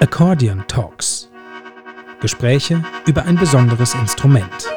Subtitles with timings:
[0.00, 1.28] Accordion Talks.
[2.20, 4.73] Gespräche über ein besonderes Instrument.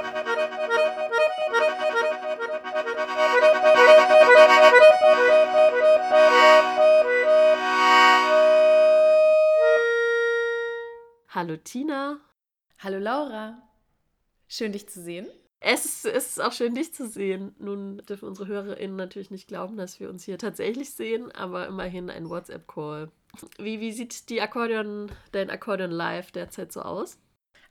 [14.48, 15.28] Schön dich zu sehen.
[15.60, 17.56] Es ist, es ist auch schön, dich zu sehen.
[17.58, 22.10] Nun dürfen unsere HörerInnen natürlich nicht glauben, dass wir uns hier tatsächlich sehen, aber immerhin
[22.10, 23.12] ein WhatsApp-Call.
[23.58, 27.18] Wie, wie sieht die Akkordeon, dein Akkordeon live derzeit so aus?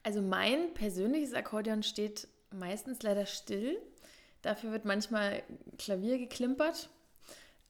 [0.02, 3.78] Also mein persönliches Akkordeon steht meistens leider still.
[4.42, 5.42] Dafür wird manchmal
[5.78, 6.90] Klavier geklimpert.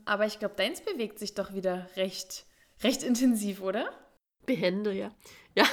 [0.05, 2.47] Aber ich glaube, deins bewegt sich doch wieder recht,
[2.83, 3.91] recht intensiv, oder?
[4.47, 5.15] Behände, ja.
[5.57, 5.65] Ja.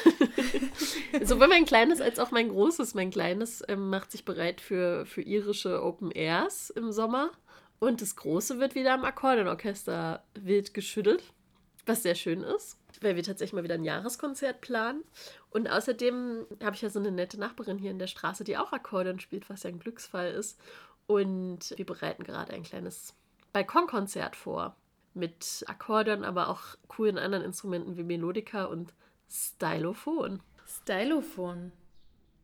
[1.23, 2.95] Sowohl mein kleines als auch mein großes.
[2.95, 7.31] Mein kleines ähm, macht sich bereit für, für irische Open Airs im Sommer.
[7.79, 11.21] Und das große wird wieder am Akkordeonorchester wild geschüttelt,
[11.85, 15.03] was sehr schön ist, weil wir tatsächlich mal wieder ein Jahreskonzert planen.
[15.49, 18.71] Und außerdem habe ich ja so eine nette Nachbarin hier in der Straße, die auch
[18.71, 20.57] Akkordeon spielt, was ja ein Glücksfall ist.
[21.07, 23.15] Und wir bereiten gerade ein kleines
[23.51, 24.77] Balkonkonzert vor
[25.13, 28.93] mit Akkordeon, aber auch coolen anderen Instrumenten wie Melodika und
[29.29, 30.41] Stylophon.
[30.67, 31.71] Stylophon.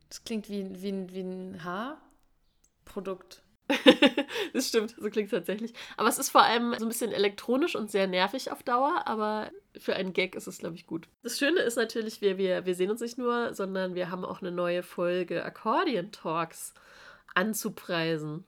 [0.08, 3.42] Das klingt wie, wie, wie ein Haarprodukt.
[4.52, 5.74] das stimmt, so klingt es tatsächlich.
[5.96, 9.52] Aber es ist vor allem so ein bisschen elektronisch und sehr nervig auf Dauer, aber
[9.78, 11.06] für einen Gag ist es, glaube ich, gut.
[11.22, 14.40] Das Schöne ist natürlich, wir, wir, wir sehen uns nicht nur, sondern wir haben auch
[14.40, 16.74] eine neue Folge Accordion Talks
[17.34, 18.44] anzupreisen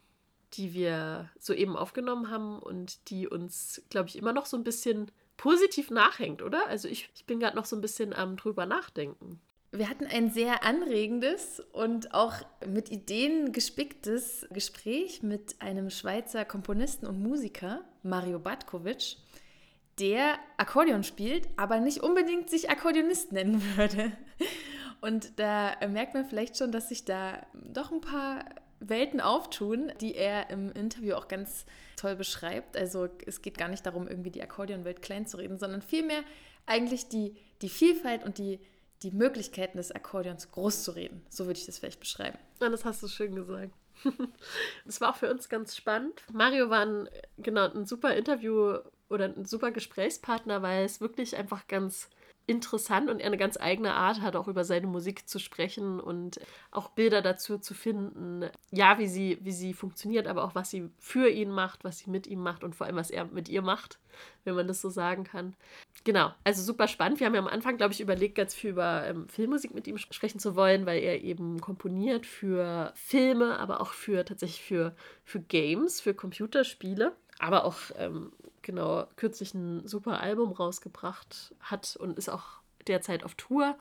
[0.54, 5.10] die wir soeben aufgenommen haben und die uns, glaube ich, immer noch so ein bisschen
[5.36, 6.66] positiv nachhängt, oder?
[6.68, 9.40] Also ich, ich bin gerade noch so ein bisschen am drüber nachdenken.
[9.74, 12.34] Wir hatten ein sehr anregendes und auch
[12.66, 19.16] mit Ideen gespicktes Gespräch mit einem Schweizer Komponisten und Musiker, Mario Batkovic,
[19.98, 24.12] der Akkordeon spielt, aber nicht unbedingt sich Akkordeonist nennen würde.
[25.00, 28.44] Und da merkt man vielleicht schon, dass sich da doch ein paar
[28.88, 31.64] Welten auftun, die er im Interview auch ganz
[31.96, 32.76] toll beschreibt.
[32.76, 36.22] Also es geht gar nicht darum, irgendwie die Akkordeonwelt klein zu reden, sondern vielmehr
[36.66, 38.60] eigentlich die, die Vielfalt und die,
[39.02, 41.22] die Möglichkeiten des Akkordeons groß zu reden.
[41.28, 42.38] So würde ich das vielleicht beschreiben.
[42.60, 43.72] Ja, das hast du schön gesagt.
[44.84, 46.22] Das war auch für uns ganz spannend.
[46.32, 48.78] Mario war ein, genau, ein super Interview
[49.08, 52.08] oder ein super Gesprächspartner, weil es wirklich einfach ganz
[52.52, 56.38] interessant und er eine ganz eigene Art hat, auch über seine Musik zu sprechen und
[56.70, 58.48] auch Bilder dazu zu finden.
[58.70, 62.10] Ja, wie sie, wie sie funktioniert, aber auch was sie für ihn macht, was sie
[62.10, 63.98] mit ihm macht und vor allem, was er mit ihr macht,
[64.44, 65.54] wenn man das so sagen kann.
[66.04, 67.18] Genau, also super spannend.
[67.18, 69.98] Wir haben ja am Anfang, glaube ich, überlegt, ganz viel über ähm, Filmmusik mit ihm
[69.98, 75.40] sprechen zu wollen, weil er eben komponiert für Filme, aber auch für tatsächlich für, für
[75.40, 78.32] Games, für Computerspiele aber auch ähm,
[78.62, 83.76] genau kürzlich ein super Album rausgebracht hat und ist auch derzeit auf Tour,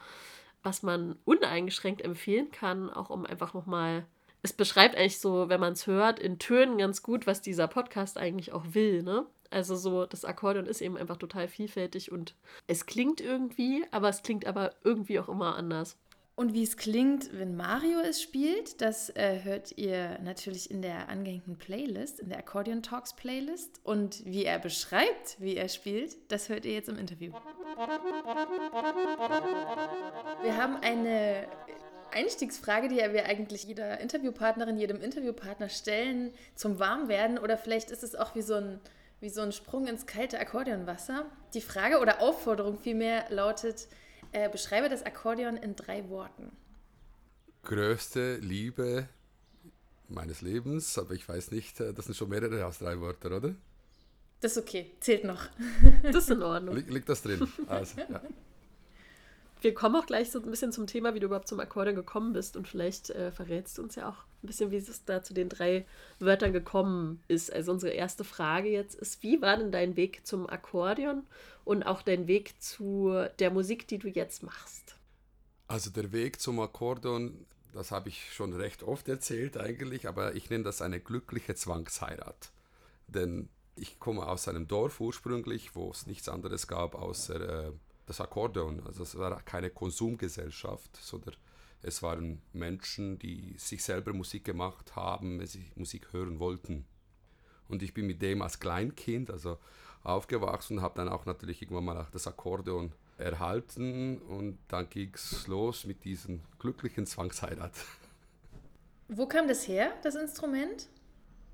[0.64, 4.06] was man uneingeschränkt empfehlen kann, auch um einfach nochmal.
[4.44, 8.18] Es beschreibt eigentlich so, wenn man es hört, in Tönen ganz gut, was dieser Podcast
[8.18, 9.26] eigentlich auch will, ne?
[9.52, 12.36] Also so, das Akkordeon ist eben einfach total vielfältig und
[12.68, 15.98] es klingt irgendwie, aber es klingt aber irgendwie auch immer anders.
[16.42, 21.08] Und wie es klingt, wenn Mario es spielt, das äh, hört ihr natürlich in der
[21.08, 23.80] angehängten Playlist, in der Accordion Talks Playlist.
[23.84, 27.32] Und wie er beschreibt, wie er spielt, das hört ihr jetzt im Interview.
[30.42, 31.46] Wir haben eine
[32.12, 37.38] Einstiegsfrage, die wir eigentlich jeder Interviewpartnerin, jedem Interviewpartner stellen zum Warmwerden.
[37.38, 38.80] Oder vielleicht ist es auch wie so ein,
[39.20, 41.28] wie so ein Sprung ins kalte Akkordeonwasser.
[41.54, 43.88] Die Frage oder Aufforderung vielmehr lautet,
[44.32, 46.52] äh, beschreibe das Akkordeon in drei Worten.
[47.64, 49.08] Größte Liebe
[50.08, 53.56] meines Lebens, aber ich weiß nicht, äh, das sind schon mehrere als drei Wörter, oder?
[54.40, 55.50] Das ist okay, zählt noch.
[56.04, 56.76] Das ist in Ordnung.
[56.76, 57.48] Liegt das drin?
[57.68, 58.22] Also, ja.
[59.62, 62.34] Wir kommen auch gleich so ein bisschen zum Thema, wie du überhaupt zum Akkordeon gekommen
[62.34, 65.36] bist und vielleicht äh, verrätst du uns ja auch ein bisschen, wie es da zu
[65.36, 65.86] den drei
[66.20, 67.54] Wörtern gekommen ist.
[67.54, 71.28] Also unsere erste Frage jetzt ist, wie war denn dein Weg zum Akkordeon
[71.64, 74.96] und auch dein Weg zu der Musik, die du jetzt machst?
[75.68, 80.50] Also der Weg zum Akkordeon, das habe ich schon recht oft erzählt eigentlich, aber ich
[80.50, 82.52] nenne das eine glückliche Zwangsheirat.
[83.08, 87.72] Denn ich komme aus einem Dorf ursprünglich, wo es nichts anderes gab außer äh,
[88.06, 88.82] das Akkordeon.
[88.86, 91.36] Also es war keine Konsumgesellschaft, sondern
[91.82, 96.86] es waren Menschen, die sich selber Musik gemacht haben, sie Musik hören wollten.
[97.68, 99.58] Und ich bin mit dem als Kleinkind also
[100.04, 105.48] aufgewachsen und habe dann auch natürlich irgendwann mal das Akkordeon erhalten und dann ging es
[105.48, 107.74] los mit diesem glücklichen Zwangsheirat.
[109.08, 110.88] Wo kam das her, das Instrument?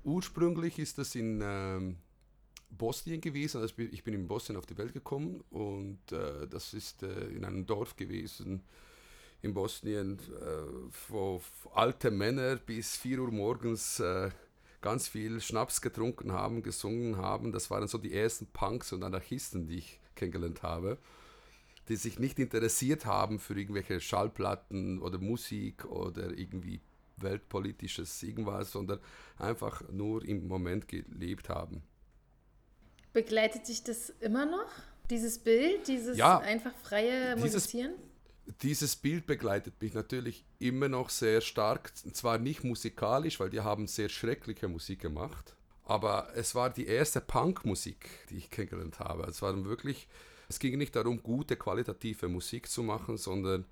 [0.04, 1.96] Ursprünglich ist das in ähm,
[2.70, 3.60] Bosnien gewesen.
[3.60, 7.44] Also ich bin in Bosnien auf die Welt gekommen und äh, das ist äh, in
[7.44, 8.62] einem Dorf gewesen
[9.42, 11.40] in Bosnien, äh, wo
[11.74, 14.30] alte Männer bis 4 Uhr morgens äh,
[14.80, 17.52] ganz viel Schnaps getrunken haben, gesungen haben.
[17.52, 20.98] Das waren so die ersten Punks und Anarchisten, die ich kennengelernt habe,
[21.88, 26.80] die sich nicht interessiert haben für irgendwelche Schallplatten oder Musik oder irgendwie
[27.16, 29.00] weltpolitisches irgendwas, sondern
[29.38, 31.82] einfach nur im Moment gelebt haben.
[33.18, 34.70] Begleitet sich das immer noch?
[35.10, 37.94] Dieses Bild, dieses ja, einfach freie Musizieren?
[38.62, 41.92] dieses Bild begleitet mich natürlich immer noch sehr stark.
[41.96, 47.20] Zwar nicht musikalisch, weil die haben sehr schreckliche Musik gemacht, aber es war die erste
[47.20, 49.24] Punkmusik, die ich kennengelernt habe.
[49.24, 50.06] Es war wirklich,
[50.48, 53.64] es ging nicht darum, gute qualitative Musik zu machen, sondern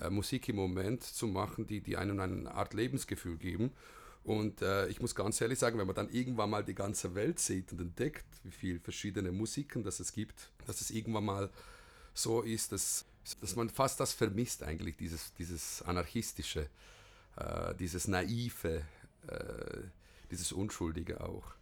[0.00, 3.70] äh, Musik im Moment zu machen, die, die einem eine Art Lebensgefühl geben.
[4.24, 7.38] Und äh, ich muss ganz ehrlich sagen, wenn man dann irgendwann mal die ganze Welt
[7.38, 11.50] sieht und entdeckt, wie viele verschiedene Musiken das es gibt, dass es irgendwann mal
[12.14, 13.04] so ist, dass
[13.40, 16.68] dass man fast das vermisst eigentlich, dieses, dieses anarchistische,
[17.36, 18.82] äh, dieses naive,
[19.28, 19.80] äh,
[20.30, 21.54] dieses Unschuldige auch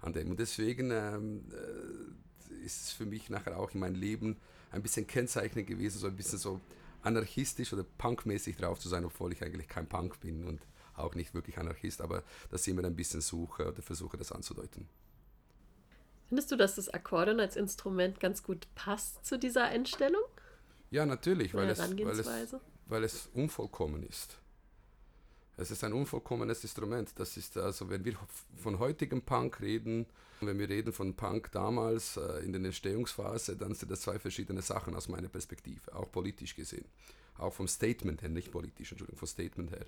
[0.00, 0.30] an dem.
[0.30, 4.36] Und deswegen ähm, äh, ist es für mich nachher auch in meinem Leben
[4.70, 6.60] ein bisschen kennzeichnend gewesen, so ein bisschen so
[7.02, 10.60] anarchistisch oder punkmäßig drauf zu sein, obwohl ich eigentlich kein Punk bin und
[11.02, 14.88] auch nicht wirklich Anarchist, aber dass ich immer ein bisschen suche oder versuche, das anzudeuten.
[16.28, 20.22] Findest du, dass das Akkordeon als Instrument ganz gut passt zu dieser Einstellung?
[20.90, 22.54] Ja, natürlich, weil es, weil, es,
[22.86, 24.38] weil es unvollkommen ist.
[25.60, 27.10] Es ist ein unvollkommenes Instrument.
[27.16, 28.14] Das ist also, wenn wir
[28.56, 30.06] von heutigem Punk reden,
[30.40, 34.62] wenn wir reden von Punk damals äh, in der Entstehungsphase, dann sind das zwei verschiedene
[34.62, 36.86] Sachen aus meiner Perspektive, auch politisch gesehen.
[37.36, 39.84] Auch vom Statement her, nicht politisch, Entschuldigung, vom Statement her.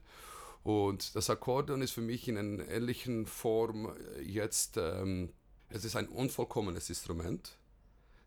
[0.62, 3.93] Und das Akkordeon ist für mich in einer ähnlichen Form
[4.23, 5.31] jetzt, ähm,
[5.69, 7.59] es ist ein unvollkommenes Instrument.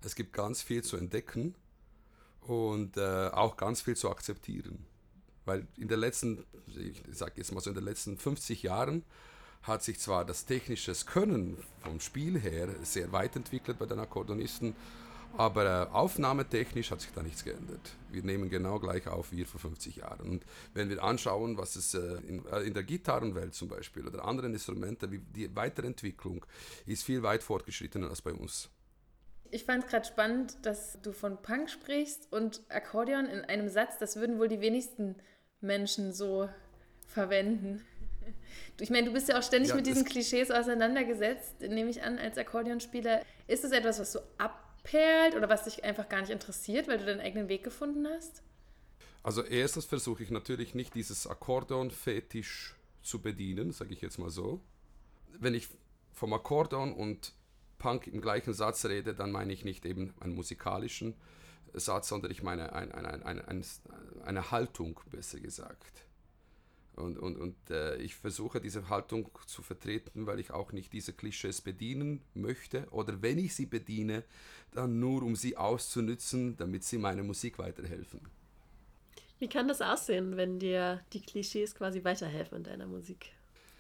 [0.04, 1.56] Es gibt ganz viel zu entdecken
[2.42, 4.86] und äh, auch ganz viel zu akzeptieren.
[5.46, 6.44] Weil in den letzten,
[6.76, 9.04] ich sage jetzt mal so, in den letzten 50 Jahren
[9.64, 14.76] hat sich zwar das technische Können vom Spiel her sehr weit entwickelt bei den Akkordeonisten,
[15.38, 17.82] aber äh, aufnahmetechnisch hat sich da nichts geändert.
[18.10, 20.30] Wir nehmen genau gleich auf wie vor 50 Jahren.
[20.30, 24.26] Und wenn wir anschauen, was es äh, in, äh, in, der Gitarrenwelt zum Beispiel oder
[24.26, 26.46] anderen Instrumenten, wie die Weiterentwicklung
[26.86, 28.70] ist viel weit fortgeschrittener als bei uns.
[29.52, 33.98] Ich fand es gerade spannend, dass du von Punk sprichst und Akkordeon in einem Satz.
[34.00, 35.16] Das würden wohl die wenigsten
[35.62, 36.50] Menschen so
[37.08, 37.86] verwenden.
[38.80, 42.18] Ich meine, du bist ja auch ständig ja, mit diesen Klischees auseinandergesetzt, nehme ich an,
[42.18, 43.22] als Akkordeonspieler.
[43.48, 44.20] Ist es etwas, was so
[44.86, 48.44] abperlt oder was dich einfach gar nicht interessiert, weil du deinen eigenen Weg gefunden hast?
[49.24, 54.62] Also erstens versuche ich natürlich nicht dieses Akkordeon-Fetisch zu bedienen, sage ich jetzt mal so.
[55.40, 55.68] Wenn ich
[56.14, 57.34] vom Akkordeon und
[57.80, 61.16] Punk im gleichen Satz rede, dann meine ich nicht eben einen musikalischen
[61.74, 63.66] Satz, sondern ich meine ein, ein, ein,
[64.24, 66.05] eine Haltung, besser gesagt.
[66.96, 71.12] Und, und, und äh, ich versuche diese Haltung zu vertreten, weil ich auch nicht diese
[71.14, 72.88] Klischees bedienen möchte.
[72.92, 74.24] Oder wenn ich sie bediene,
[74.72, 78.22] dann nur um sie auszunützen, damit sie meiner Musik weiterhelfen.
[79.40, 83.32] Wie kann das aussehen, wenn dir die Klischees quasi weiterhelfen in deiner Musik?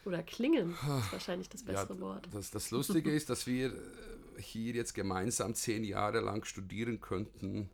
[0.03, 2.27] Oder klingen ist wahrscheinlich das bessere ja, Wort.
[2.31, 7.69] Das, das Lustige ist, dass wir äh, hier jetzt gemeinsam zehn Jahre lang studieren könnten,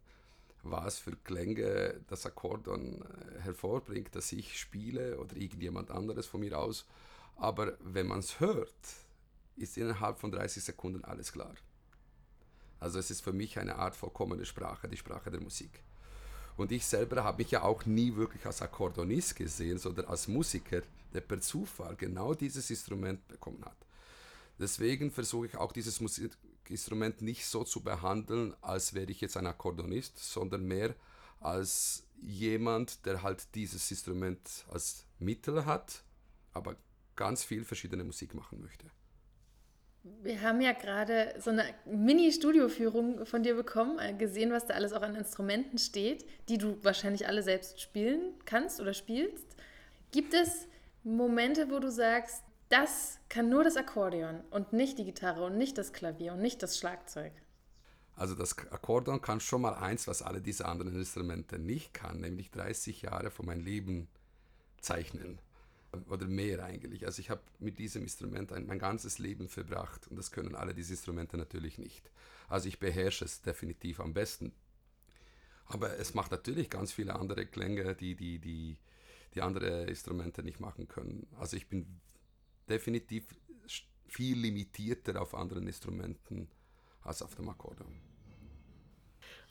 [0.64, 6.58] was für Klänge das Akkordeon äh, hervorbringt, dass ich spiele oder irgendjemand anderes von mir
[6.58, 6.86] aus.
[7.36, 8.76] Aber wenn man es hört,
[9.56, 11.54] ist innerhalb von 30 Sekunden alles klar.
[12.80, 15.84] Also es ist für mich eine Art vollkommene Sprache, die Sprache der Musik.
[16.58, 20.82] Und ich selber habe mich ja auch nie wirklich als Akkordeonist gesehen, sondern als Musiker,
[21.14, 23.78] der per Zufall genau dieses Instrument bekommen hat.
[24.60, 26.00] Deswegen versuche ich auch dieses
[26.72, 30.96] Musikinstrument nicht so zu behandeln, als wäre ich jetzt ein Akkordeonist, sondern mehr
[31.40, 36.04] als jemand, der halt dieses Instrument als Mittel hat,
[36.54, 36.76] aber
[37.16, 38.86] ganz viel verschiedene Musik machen möchte.
[40.24, 44.94] Wir haben ja gerade so eine Mini-Studioführung von dir bekommen, äh, gesehen, was da alles
[44.94, 49.46] auch an Instrumenten steht, die du wahrscheinlich alle selbst spielen kannst oder spielst.
[50.12, 50.68] Gibt es
[51.04, 55.78] Momente, wo du sagst, das kann nur das Akkordeon und nicht die Gitarre und nicht
[55.78, 57.34] das Klavier und nicht das Schlagzeug?
[58.16, 62.52] Also das Akkordeon kann schon mal eins, was alle diese anderen Instrumente nicht kann, nämlich
[62.52, 64.08] 30 Jahre von meinem Leben
[64.80, 65.40] zeichnen
[66.10, 67.06] oder mehr eigentlich.
[67.06, 70.74] Also ich habe mit diesem Instrument ein, mein ganzes Leben verbracht und das können alle
[70.74, 72.10] diese Instrumente natürlich nicht.
[72.48, 74.54] Also ich beherrsche es definitiv am besten.
[75.66, 78.78] Aber es macht natürlich ganz viele andere Klänge, die, die, die,
[79.34, 81.28] die andere Instrumente nicht machen können.
[81.40, 82.02] Also ich bin
[82.72, 83.26] definitiv
[84.08, 86.50] viel limitierter auf anderen Instrumenten
[87.04, 88.12] als auf dem Akkordeon.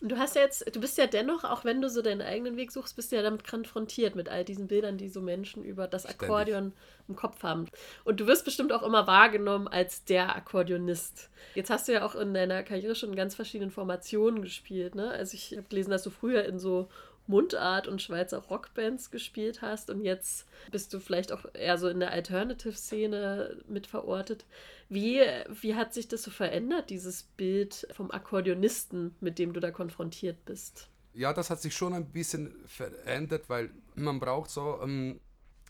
[0.01, 2.57] Und du hast ja jetzt, du bist ja dennoch, auch wenn du so deinen eigenen
[2.57, 5.87] Weg suchst, bist du ja damit konfrontiert mit all diesen Bildern, die so Menschen über
[5.87, 7.09] das Akkordeon Ständig.
[7.09, 7.67] im Kopf haben.
[8.05, 11.29] Und du wirst bestimmt auch immer wahrgenommen als der Akkordeonist.
[11.55, 14.95] Jetzt hast du ja auch in deiner Karriere schon in ganz verschiedenen Formationen gespielt.
[14.95, 15.11] Ne?
[15.11, 16.89] Also ich habe gelesen, dass du früher in so
[17.31, 22.01] Mundart und Schweizer Rockbands gespielt hast und jetzt bist du vielleicht auch eher so in
[22.01, 24.45] der Alternative-Szene mit verortet.
[24.89, 25.21] Wie,
[25.61, 30.45] wie hat sich das so verändert, dieses Bild vom Akkordeonisten, mit dem du da konfrontiert
[30.45, 30.89] bist?
[31.15, 35.21] Ja, das hat sich schon ein bisschen verändert, weil man braucht so ähm,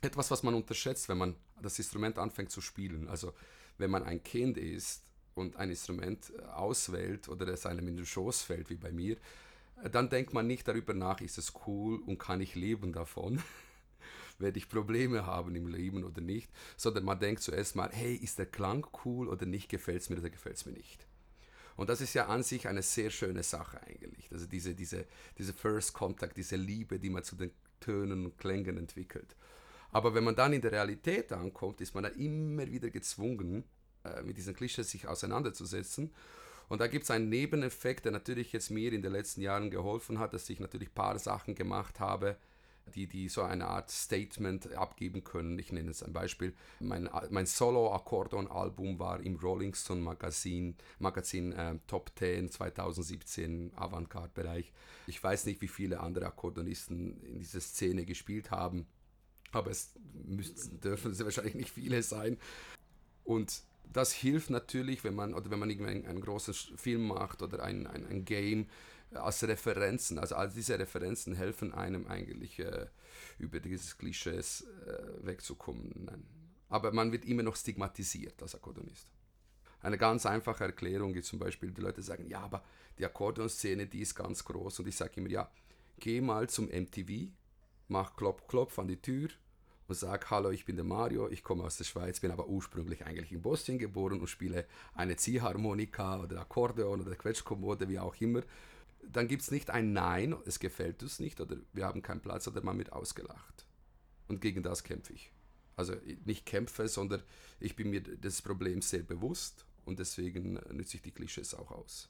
[0.00, 3.08] etwas, was man unterschätzt, wenn man das Instrument anfängt zu spielen.
[3.08, 3.32] Also
[3.78, 8.42] wenn man ein Kind ist und ein Instrument auswählt oder es einem in den Schoß
[8.42, 9.16] fällt, wie bei mir,
[9.88, 13.42] dann denkt man nicht darüber nach, ist es cool und kann ich leben davon?
[14.38, 16.50] Werde ich Probleme haben im Leben oder nicht?
[16.76, 19.68] Sondern man denkt zuerst mal, hey, ist der Klang cool oder nicht?
[19.68, 21.06] Gefällt es mir oder gefällt es mir nicht?
[21.76, 24.30] Und das ist ja an sich eine sehr schöne Sache eigentlich.
[24.32, 25.06] Also diese, diese,
[25.38, 29.36] diese First Contact, diese Liebe, die man zu den Tönen und Klängen entwickelt.
[29.90, 33.64] Aber wenn man dann in der Realität ankommt, ist man dann immer wieder gezwungen,
[34.04, 36.12] äh, mit diesen Klischees sich auseinanderzusetzen
[36.70, 40.20] und da gibt es einen Nebeneffekt, der natürlich jetzt mir in den letzten Jahren geholfen
[40.20, 42.36] hat, dass ich natürlich ein paar Sachen gemacht habe,
[42.94, 45.58] die, die so eine Art Statement abgeben können.
[45.58, 46.54] Ich nenne es ein Beispiel.
[46.78, 54.72] Mein, mein Solo-Akkordeon-Album war im Rolling Stone Magazin, Magazin äh, Top 10 2017 Avantgarde-Bereich.
[55.08, 58.86] Ich weiß nicht, wie viele andere Akkordeonisten in dieser Szene gespielt haben,
[59.50, 59.92] aber es
[60.24, 62.38] müssen, dürfen es wahrscheinlich nicht viele sein.
[63.24, 67.42] Und das hilft natürlich, wenn man, oder wenn man irgendwie einen, einen großen Film macht
[67.42, 68.68] oder ein, ein, ein Game
[69.12, 70.18] äh, als Referenzen.
[70.18, 72.86] Also all diese Referenzen helfen einem eigentlich äh,
[73.38, 76.24] über dieses Klischees äh, wegzukommen.
[76.68, 79.08] Aber man wird immer noch stigmatisiert als Akkordeonist.
[79.82, 82.62] Eine ganz einfache Erklärung ist zum Beispiel, die Leute sagen, ja, aber
[82.98, 84.80] die Akkordeonszene, die ist ganz groß.
[84.80, 85.50] Und ich sage immer, ja,
[85.98, 87.30] geh mal zum MTV,
[87.88, 89.30] mach Klopf, Klopf an die Tür
[89.90, 93.04] und sage, hallo, ich bin der Mario, ich komme aus der Schweiz, bin aber ursprünglich
[93.04, 98.42] eigentlich in Boston geboren und spiele eine Ziehharmonika oder Akkordeon oder Quetschkommode, wie auch immer,
[99.02, 102.46] dann gibt es nicht ein Nein, es gefällt uns nicht oder wir haben keinen Platz
[102.46, 103.66] oder man wird ausgelacht.
[104.28, 105.32] Und gegen das kämpfe ich.
[105.74, 105.94] Also
[106.24, 107.22] nicht kämpfe, sondern
[107.58, 112.08] ich bin mir des Problems sehr bewusst und deswegen nütze ich die Klischees auch aus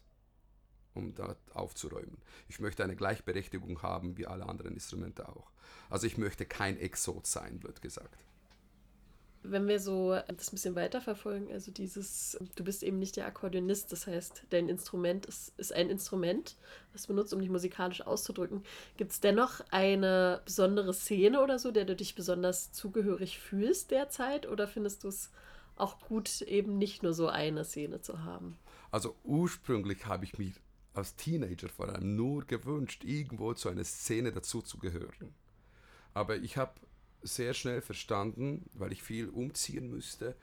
[0.95, 2.19] um da aufzuräumen.
[2.49, 5.51] Ich möchte eine Gleichberechtigung haben wie alle anderen Instrumente auch.
[5.89, 8.17] Also ich möchte kein Exot sein, blöd gesagt.
[9.43, 13.91] Wenn wir so das ein bisschen weiterverfolgen, also dieses, du bist eben nicht der Akkordeonist,
[13.91, 16.57] das heißt, dein Instrument ist, ist ein Instrument,
[16.93, 18.63] das du benutzt, um dich musikalisch auszudrücken.
[18.99, 24.47] Gibt es dennoch eine besondere Szene oder so, der du dich besonders zugehörig fühlst derzeit?
[24.47, 25.31] Oder findest du es
[25.75, 28.59] auch gut, eben nicht nur so eine Szene zu haben?
[28.91, 30.53] Also ursprünglich habe ich mich
[30.93, 35.35] als Teenager vor allem nur gewünscht, irgendwo zu einer Szene dazuzugehören.
[36.15, 36.75] Aber ich habe
[37.23, 40.35] sehr schnell verstanden, weil ich viel umziehen müsste,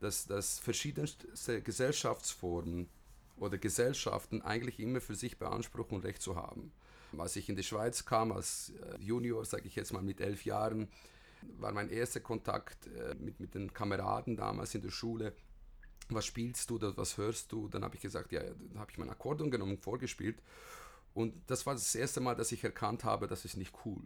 [0.00, 2.88] dass, dass verschiedenste Gesellschaftsformen
[3.36, 6.72] oder Gesellschaften eigentlich immer für sich beanspruchen, Recht zu haben.
[7.16, 10.44] Als ich in die Schweiz kam, als äh, Junior, sage ich jetzt mal mit elf
[10.44, 10.88] Jahren,
[11.58, 15.34] war mein erster Kontakt äh, mit, mit den Kameraden damals in der Schule
[16.08, 17.68] was spielst du, was hörst du?
[17.68, 20.42] Dann habe ich gesagt, ja, dann habe ich mein Akkordeon genommen vorgespielt.
[21.14, 24.02] Und das war das erste Mal, dass ich erkannt habe, das ist nicht cool,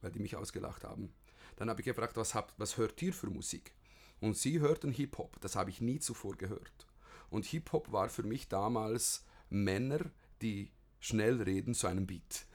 [0.00, 1.12] weil die mich ausgelacht haben.
[1.56, 3.72] Dann habe ich gefragt, was, habt, was hört ihr für Musik?
[4.20, 6.86] Und sie hörten Hip-Hop, das habe ich nie zuvor gehört.
[7.30, 10.10] Und Hip-Hop war für mich damals Männer,
[10.42, 12.46] die schnell reden zu einem Beat.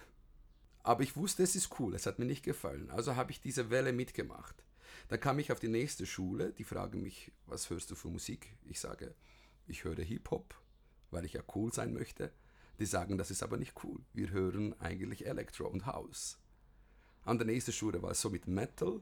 [0.84, 2.90] Aber ich wusste, es ist cool, es hat mir nicht gefallen.
[2.90, 4.64] Also habe ich diese Welle mitgemacht.
[5.10, 8.56] Dann kam ich auf die nächste Schule, die fragen mich, was hörst du für Musik?
[8.66, 9.16] Ich sage,
[9.66, 10.54] ich höre Hip-Hop,
[11.10, 12.32] weil ich ja cool sein möchte.
[12.80, 14.00] Die sagen, das ist aber nicht cool.
[14.14, 16.38] Wir hören eigentlich Elektro und House.
[17.26, 19.02] An der nächsten Schule war es so mit Metal.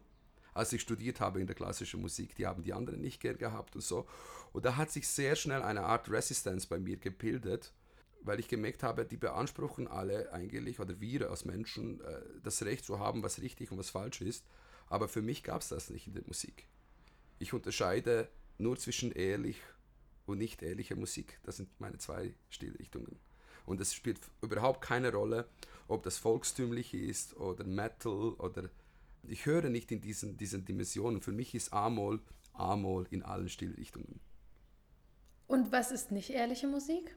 [0.53, 3.75] Als ich studiert habe in der klassischen Musik, die haben die anderen nicht gern gehabt
[3.75, 4.07] und so.
[4.53, 7.73] Und da hat sich sehr schnell eine Art Resistenz bei mir gebildet,
[8.21, 12.85] weil ich gemerkt habe, die beanspruchen alle eigentlich, oder wir als Menschen, äh, das Recht
[12.85, 14.45] zu haben, was richtig und was falsch ist.
[14.89, 16.65] Aber für mich gab es das nicht in der Musik.
[17.39, 19.57] Ich unterscheide nur zwischen ehrlich
[20.25, 21.39] und nicht ehrlicher Musik.
[21.43, 23.19] Das sind meine zwei Stilrichtungen.
[23.65, 25.47] Und es spielt überhaupt keine Rolle,
[25.87, 28.69] ob das volkstümlich ist oder Metal oder
[29.23, 31.21] ich höre nicht in diesen, diesen Dimensionen.
[31.21, 32.21] Für mich ist A-Moll
[32.53, 34.19] A-Moll in allen Stilrichtungen.
[35.47, 37.15] Und was ist nicht ehrliche Musik?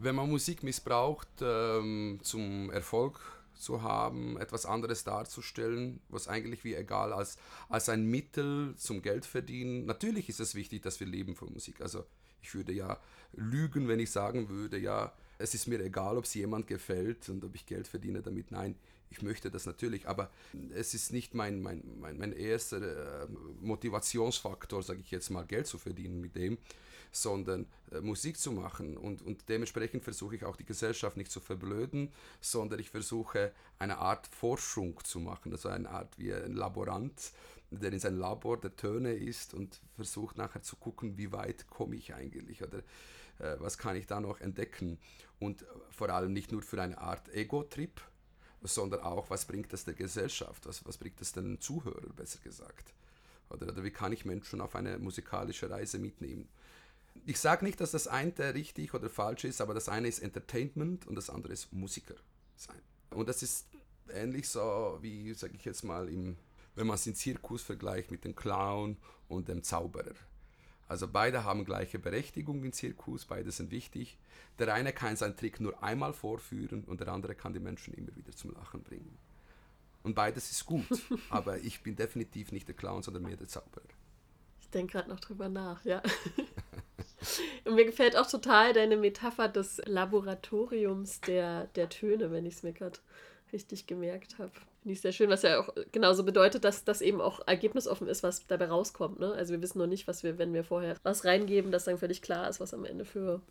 [0.00, 3.20] wenn man Musik missbraucht ähm, zum Erfolg
[3.60, 7.36] zu haben, etwas anderes darzustellen, was eigentlich wie egal als,
[7.68, 9.86] als ein Mittel zum Geldverdienen.
[9.86, 11.80] Natürlich ist es wichtig, dass wir leben von Musik.
[11.80, 12.04] Also
[12.42, 12.98] ich würde ja
[13.32, 17.44] lügen, wenn ich sagen würde, ja, es ist mir egal, ob es jemand gefällt und
[17.44, 18.50] ob ich Geld verdiene damit.
[18.50, 18.74] Nein,
[19.10, 20.30] ich möchte das natürlich, aber
[20.74, 23.26] es ist nicht mein, mein, mein, mein erster äh,
[23.60, 26.58] Motivationsfaktor, sage ich jetzt mal, Geld zu verdienen mit dem,
[27.12, 28.96] sondern äh, Musik zu machen.
[28.96, 33.98] Und, und dementsprechend versuche ich auch die Gesellschaft nicht zu verblöden, sondern ich versuche eine
[33.98, 37.32] Art Forschung zu machen, also eine Art wie ein Laborant,
[37.70, 41.96] der in seinem Labor der Töne ist und versucht nachher zu gucken, wie weit komme
[41.96, 42.78] ich eigentlich oder
[43.38, 44.98] äh, was kann ich da noch entdecken.
[45.38, 48.00] Und vor allem nicht nur für eine Art Ego-Trip,
[48.62, 52.92] sondern auch, was bringt das der Gesellschaft, was, was bringt es den Zuhörern, besser gesagt.
[53.48, 56.48] Oder, oder wie kann ich Menschen auf eine musikalische Reise mitnehmen.
[57.26, 61.06] Ich sage nicht, dass das eine richtig oder falsch ist, aber das eine ist Entertainment
[61.06, 62.16] und das andere ist Musiker
[62.56, 62.80] sein.
[63.10, 63.66] Und das ist
[64.12, 66.36] ähnlich so wie, sage ich jetzt mal, im,
[66.74, 68.96] wenn man es in Zirkus vergleicht mit dem Clown
[69.28, 70.14] und dem Zauberer.
[70.88, 74.18] Also beide haben gleiche Berechtigung im Zirkus, beide sind wichtig.
[74.58, 78.14] Der eine kann seinen Trick nur einmal vorführen und der andere kann die Menschen immer
[78.16, 79.16] wieder zum Lachen bringen.
[80.02, 80.86] Und beides ist gut,
[81.30, 83.86] aber ich bin definitiv nicht der Clown, sondern mehr der Zauberer.
[84.60, 86.02] Ich denke gerade noch drüber nach, ja.
[87.64, 92.62] Und mir gefällt auch total deine Metapher des Laboratoriums der, der Töne, wenn ich es
[92.62, 92.98] mir gerade
[93.52, 94.52] richtig gemerkt habe.
[94.82, 98.22] Finde ich sehr schön, was ja auch genauso bedeutet, dass das eben auch ergebnisoffen ist,
[98.22, 99.20] was dabei rauskommt.
[99.20, 99.32] Ne?
[99.32, 102.22] Also wir wissen noch nicht, was wir, wenn wir vorher was reingeben, dass dann völlig
[102.22, 103.42] klar ist, was am Ende für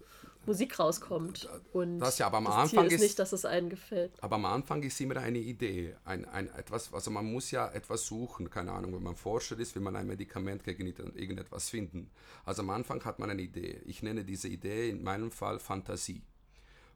[0.49, 1.47] Musik rauskommt.
[1.73, 4.11] Und das ja, aber am das Anfang Ziel ist nicht, dass es allen gefällt.
[4.23, 8.07] Aber am Anfang ist immer eine Idee, ein, ein etwas, also man muss ja etwas
[8.07, 12.09] suchen, keine Ahnung, wenn man Forscher ist, will man ein Medikament gegen irgendetwas finden.
[12.45, 13.79] Also am Anfang hat man eine Idee.
[13.85, 16.23] Ich nenne diese Idee in meinem Fall Fantasie.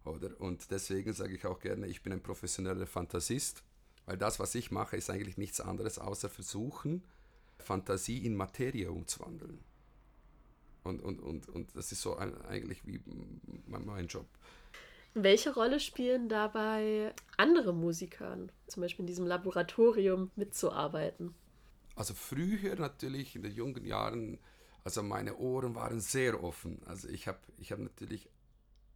[0.03, 0.31] Oder?
[0.41, 3.62] Und deswegen sage ich auch gerne, ich bin ein professioneller Fantasist,
[4.07, 7.03] weil das, was ich mache, ist eigentlich nichts anderes, außer versuchen,
[7.60, 9.60] Fantasie in Materie umzuwandeln.
[10.83, 13.01] Und, und, und, und das ist so ein, eigentlich wie
[13.67, 14.25] mein, Job.
[15.13, 21.33] Welche Rolle spielen dabei andere Musiker, zum Beispiel in diesem Laboratorium mitzuarbeiten?
[21.96, 24.39] Also früher natürlich, in den jungen Jahren,
[24.83, 26.81] also meine Ohren waren sehr offen.
[26.85, 28.29] Also ich habe ich hab natürlich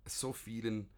[0.05, 0.89] so vielen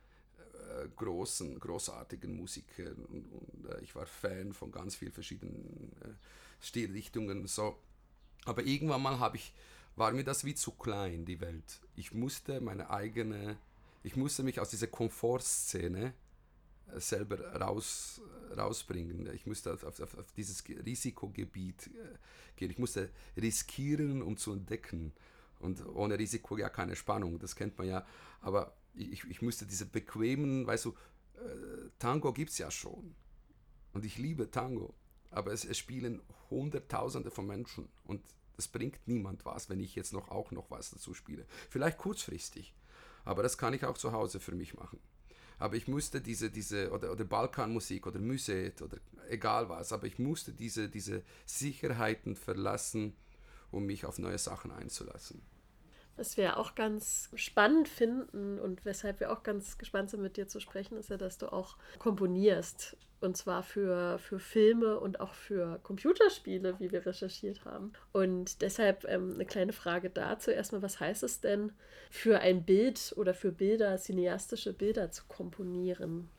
[0.69, 6.09] äh, großen, großartigen Musikern und, und äh, ich war Fan von ganz vielen verschiedenen äh,
[6.61, 7.47] Stilrichtungen.
[7.47, 7.77] So.
[8.45, 9.53] Aber irgendwann mal habe ich
[9.99, 11.81] war mir das wie zu klein, die Welt.
[11.95, 13.57] Ich musste meine eigene,
[14.01, 16.13] ich musste mich aus dieser Komfortszene
[16.87, 18.21] äh, selber raus,
[18.57, 19.31] rausbringen.
[19.33, 22.17] Ich musste auf, auf, auf dieses Risikogebiet äh,
[22.55, 22.71] gehen.
[22.71, 25.11] Ich musste riskieren, um zu entdecken.
[25.59, 28.05] Und ohne Risiko ja keine Spannung, das kennt man ja.
[28.39, 33.15] Aber ich, ich musste diese bequemen, weißt du, äh, Tango gibt es ja schon.
[33.91, 34.93] Und ich liebe Tango.
[35.29, 37.89] Aber es, es spielen Hunderttausende von Menschen.
[38.05, 38.21] Und
[38.59, 41.45] das bringt niemand was, wenn ich jetzt noch auch noch was dazu spiele.
[41.69, 42.75] Vielleicht kurzfristig,
[43.23, 44.99] aber das kann ich auch zu Hause für mich machen.
[45.59, 48.97] Aber ich musste diese, diese oder, oder Balkanmusik oder Muset oder
[49.29, 53.15] egal was, aber ich musste diese, diese Sicherheiten verlassen,
[53.71, 55.41] um mich auf neue Sachen einzulassen.
[56.17, 60.49] Was wir auch ganz spannend finden und weshalb wir auch ganz gespannt sind, mit dir
[60.49, 62.97] zu sprechen, ist ja, dass du auch komponierst.
[63.21, 67.91] Und zwar für, für Filme und auch für Computerspiele, wie wir recherchiert haben.
[68.13, 70.51] Und deshalb ähm, eine kleine Frage dazu.
[70.51, 71.73] Erstmal, was heißt es denn,
[72.09, 76.29] für ein Bild oder für Bilder, cineastische Bilder zu komponieren?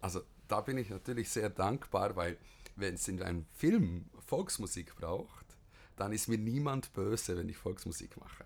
[0.00, 2.36] Also da bin ich natürlich sehr dankbar, weil
[2.76, 5.46] wenn es in einem Film Volksmusik braucht,
[5.96, 8.44] dann ist mir niemand böse, wenn ich Volksmusik mache.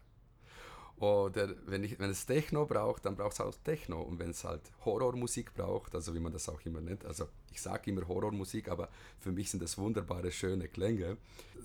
[0.96, 4.00] Oder wenn, ich, wenn es Techno braucht, dann braucht es auch Techno.
[4.00, 7.60] Und wenn es halt Horrormusik braucht, also wie man das auch immer nennt, also ich
[7.60, 11.16] sage immer Horrormusik, aber für mich sind das wunderbare, schöne Klänge,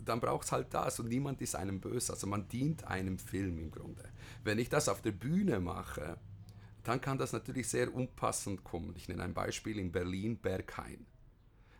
[0.03, 2.13] dann braucht es halt das und niemand ist einem böse.
[2.13, 4.03] Also man dient einem Film im Grunde.
[4.43, 6.17] Wenn ich das auf der Bühne mache,
[6.83, 8.95] dann kann das natürlich sehr unpassend kommen.
[8.95, 11.05] Ich nenne ein Beispiel in Berlin, Berghain.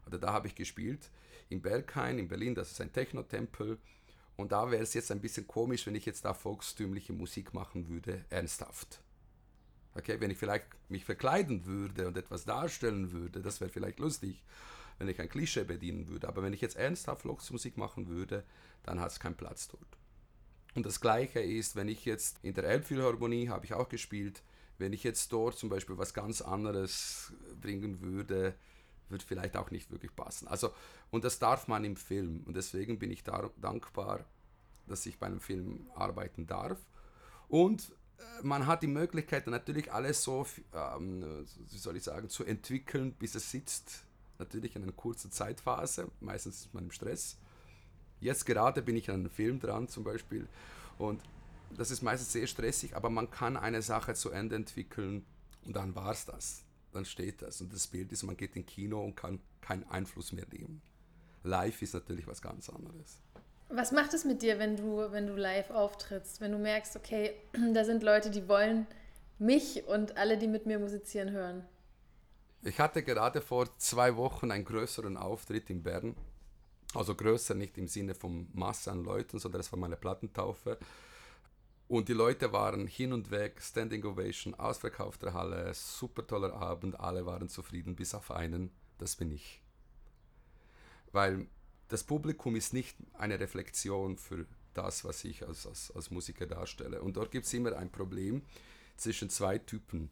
[0.05, 1.09] Oder da habe ich gespielt.
[1.49, 3.79] In Berghain, in Berlin, das ist ein Techno-Tempel
[4.39, 7.89] und da wäre es jetzt ein bisschen komisch, wenn ich jetzt da volkstümliche Musik machen
[7.89, 9.02] würde, ernsthaft.
[9.95, 14.41] Okay, wenn ich vielleicht mich verkleiden würde und etwas darstellen würde, das wäre vielleicht lustig,
[14.97, 16.30] wenn ich ein Klischee bedienen würde.
[16.30, 18.45] Aber wenn ich jetzt ernsthaft Volksmusik machen würde,
[18.84, 19.97] dann hat es keinen Platz dort.
[20.73, 24.41] Und das Gleiche ist, wenn ich jetzt in der Elbphilharmonie habe ich auch gespielt,
[24.78, 28.56] wenn ich jetzt dort zum Beispiel was ganz anderes bringen würde,
[29.10, 30.47] wird vielleicht auch nicht wirklich passen.
[30.47, 30.71] Also,
[31.12, 32.43] und das darf man im Film.
[32.45, 34.26] Und deswegen bin ich da dankbar,
[34.88, 36.78] dass ich bei einem Film arbeiten darf.
[37.48, 37.91] Und
[38.43, 43.36] man hat die Möglichkeit, natürlich alles so, ähm, wie soll ich sagen, zu entwickeln, bis
[43.36, 44.04] es sitzt.
[44.38, 46.10] Natürlich in einer kurzen Zeitphase.
[46.22, 47.38] Meistens ist man im Stress.
[48.22, 50.48] Jetzt gerade bin ich an einem Film dran zum Beispiel.
[50.98, 51.22] Und
[51.76, 55.26] das ist meistens sehr stressig, aber man kann eine Sache zu Ende entwickeln
[55.65, 56.63] und dann war es das.
[56.91, 57.62] Dann steht das.
[57.62, 60.82] Und das Bild ist, man geht ins Kino und kann keinen Einfluss mehr nehmen.
[61.43, 63.21] Live ist natürlich was ganz anderes.
[63.69, 66.41] Was macht es mit dir, wenn du, wenn du live auftrittst?
[66.41, 67.36] Wenn du merkst, okay,
[67.73, 68.88] da sind Leute, die wollen
[69.38, 71.63] mich und alle, die mit mir musizieren, hören?
[72.62, 76.15] Ich hatte gerade vor zwei Wochen einen größeren Auftritt in Bern.
[76.93, 80.78] Also größer nicht im Sinne von Masse an Leuten, sondern das war meine Plattentaufe.
[81.88, 87.25] Und die Leute waren hin und weg, Standing Ovation, ausverkaufte Halle, super toller Abend, alle
[87.25, 89.62] waren zufrieden, bis auf einen, das bin ich.
[91.12, 91.48] Weil
[91.88, 97.02] das Publikum ist nicht eine Reflexion für das, was ich als, als, als Musiker darstelle.
[97.02, 98.43] Und dort gibt es immer ein Problem
[98.95, 100.10] zwischen zwei Typen.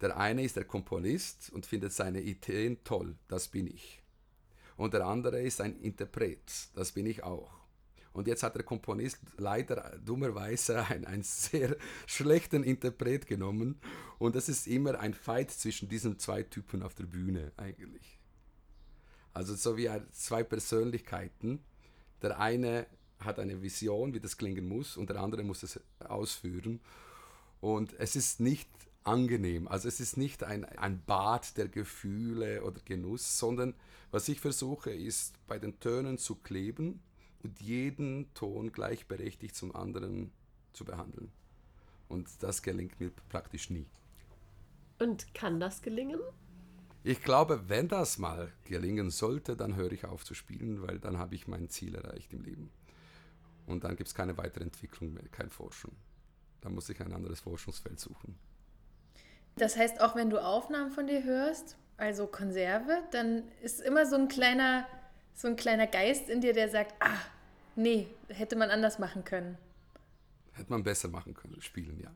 [0.00, 4.02] Der eine ist der Komponist und findet seine Ideen toll, das bin ich.
[4.76, 7.50] Und der andere ist ein Interpret, das bin ich auch.
[8.12, 13.78] Und jetzt hat der Komponist leider dummerweise einen, einen sehr schlechten Interpret genommen.
[14.18, 18.15] Und das ist immer ein Fight zwischen diesen zwei Typen auf der Bühne eigentlich.
[19.36, 21.62] Also so wie zwei Persönlichkeiten.
[22.22, 22.86] Der eine
[23.18, 26.80] hat eine Vision, wie das klingen muss, und der andere muss es ausführen.
[27.60, 28.70] Und es ist nicht
[29.04, 29.68] angenehm.
[29.68, 33.74] Also es ist nicht ein, ein Bad der Gefühle oder Genuss, sondern
[34.10, 37.02] was ich versuche, ist bei den Tönen zu kleben
[37.42, 40.32] und jeden Ton gleichberechtigt zum anderen
[40.72, 41.30] zu behandeln.
[42.08, 43.84] Und das gelingt mir praktisch nie.
[44.98, 46.20] Und kann das gelingen?
[47.08, 51.18] Ich glaube, wenn das mal gelingen sollte, dann höre ich auf zu spielen, weil dann
[51.18, 52.72] habe ich mein Ziel erreicht im Leben.
[53.64, 55.92] Und dann gibt es keine weitere Entwicklung mehr, kein Forschen.
[56.62, 58.36] Dann muss ich ein anderes Forschungsfeld suchen.
[59.54, 64.16] Das heißt, auch wenn du Aufnahmen von dir hörst, also Konserve, dann ist immer so
[64.16, 64.88] ein kleiner,
[65.32, 67.20] so ein kleiner Geist in dir, der sagt, ah,
[67.76, 69.56] nee, hätte man anders machen können.
[70.54, 72.12] Hätte man besser machen können, spielen, ja.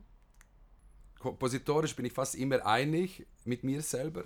[1.20, 4.24] Kompositorisch bin ich fast immer einig mit mir selber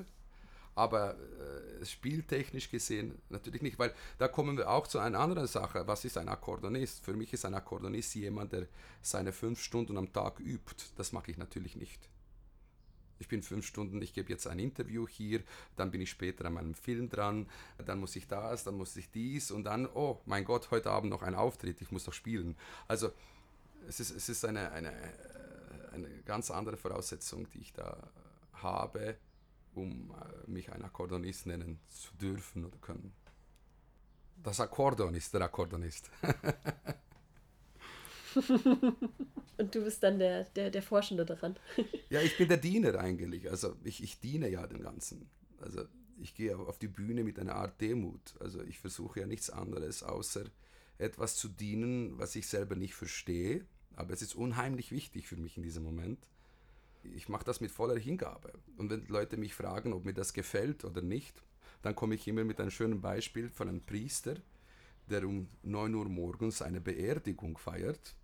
[0.75, 5.87] aber äh, spieltechnisch gesehen natürlich nicht, weil da kommen wir auch zu einer anderen Sache.
[5.87, 7.05] Was ist ein Akkordonist?
[7.05, 8.67] Für mich ist ein Akkordonist jemand, der
[9.03, 10.87] seine fünf Stunden am Tag übt.
[10.97, 12.09] Das mag ich natürlich nicht.
[13.21, 15.43] Ich bin fünf Stunden, ich gebe jetzt ein Interview hier,
[15.77, 17.49] dann bin ich später an meinem Film dran,
[17.87, 21.11] dann muss ich das, dann muss ich dies und dann, oh mein Gott, heute Abend
[21.11, 22.57] noch ein Auftritt, ich muss doch spielen.
[22.89, 23.13] Also
[23.87, 24.93] es ist, es ist eine, eine,
[25.93, 27.97] eine ganz andere Voraussetzung, die ich da
[28.55, 29.17] habe
[29.77, 33.13] um äh, mich ein Akkordonist nennen zu dürfen oder können.
[34.43, 36.11] Das Akkordeon ist der Akkordonist.
[39.57, 41.57] Und du bist dann der, der, der Forschende daran.
[42.11, 43.49] ja, ich bin der Diener eigentlich.
[43.51, 45.31] Also ich, ich diene ja dem Ganzen.
[45.61, 45.85] Also
[46.19, 48.35] ich gehe auf die Bühne mit einer Art Demut.
[48.41, 50.45] Also ich versuche ja nichts anderes, außer
[50.99, 53.65] etwas zu dienen, was ich selber nicht verstehe.
[53.95, 56.29] Aber es ist unheimlich wichtig für mich in diesem Moment
[57.15, 58.53] ich mache das mit voller Hingabe.
[58.77, 61.43] Und wenn Leute mich fragen, ob mir das gefällt oder nicht,
[61.83, 64.37] dann komme ich immer mit einem schönen Beispiel von einem Priester,
[65.11, 68.15] der um 9 Uhr morgens eine Beerdigung feiert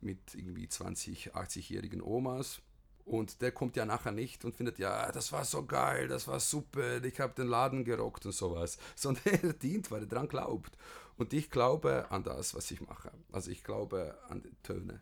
[0.00, 2.60] mit irgendwie 20, 80-jährigen Omas.
[3.06, 6.38] Und der kommt ja nachher nicht und findet, ja, das war so geil, das war
[6.38, 8.78] super, ich habe den Laden gerockt und sowas.
[8.94, 10.76] Sondern er dient, weil er daran glaubt.
[11.16, 13.10] Und ich glaube an das, was ich mache.
[13.32, 15.00] Also ich glaube an die Töne.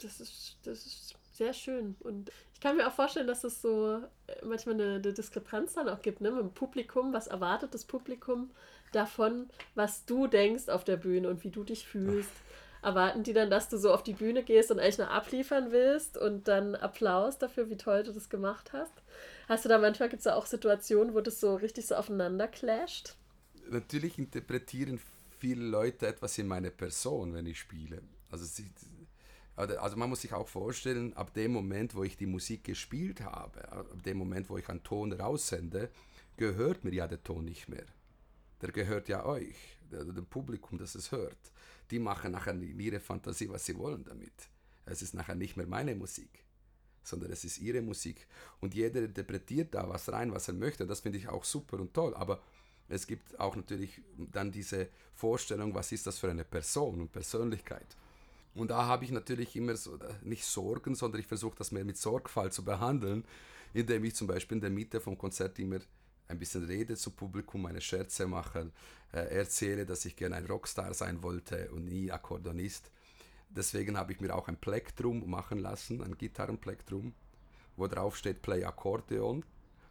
[0.00, 1.96] Das ist, das ist sehr schön.
[2.00, 5.88] Und ich kann mir auch vorstellen, dass es so äh, manchmal eine, eine Diskrepanz dann
[5.88, 6.30] auch gibt, ne?
[6.30, 8.50] Mit dem Publikum, was erwartet das Publikum
[8.92, 12.30] davon, was du denkst auf der Bühne und wie du dich fühlst.
[12.82, 16.16] Erwarten die dann, dass du so auf die Bühne gehst und eigentlich nur abliefern willst
[16.16, 18.92] und dann Applaus dafür, wie toll du das gemacht hast?
[19.48, 22.46] Hast du da manchmal, gibt es da auch Situationen, wo das so richtig so aufeinander
[22.46, 23.16] clasht?
[23.68, 25.00] Natürlich interpretieren
[25.38, 28.02] viele Leute etwas in meine Person, wenn ich spiele.
[28.30, 28.70] Also sie,
[29.56, 33.66] also man muss sich auch vorstellen, ab dem Moment, wo ich die Musik gespielt habe,
[33.72, 35.90] ab dem Moment, wo ich einen Ton raussende,
[36.36, 37.86] gehört mir ja der Ton nicht mehr.
[38.60, 39.56] Der gehört ja euch,
[39.90, 41.38] dem Publikum, das es hört.
[41.90, 44.50] Die machen nachher in ihrer Fantasie, was sie wollen damit.
[44.84, 46.44] Es ist nachher nicht mehr meine Musik,
[47.02, 48.26] sondern es ist ihre Musik.
[48.60, 50.86] Und jeder interpretiert da was rein, was er möchte.
[50.86, 52.14] Das finde ich auch super und toll.
[52.14, 52.42] Aber
[52.88, 57.96] es gibt auch natürlich dann diese Vorstellung, was ist das für eine Person und Persönlichkeit.
[58.56, 61.84] Und da habe ich natürlich immer so, äh, nicht Sorgen, sondern ich versuche das mehr
[61.84, 63.24] mit Sorgfalt zu behandeln,
[63.74, 65.78] indem ich zum Beispiel in der Mitte vom Konzert immer
[66.28, 68.72] ein bisschen rede zum Publikum, eine Scherze mache,
[69.12, 72.90] äh, erzähle, dass ich gerne ein Rockstar sein wollte und nie Akkordonist.
[73.50, 77.12] Deswegen habe ich mir auch ein Plektrum machen lassen, ein Gitarrenplektrum,
[77.76, 79.44] wo drauf steht Play Akkordeon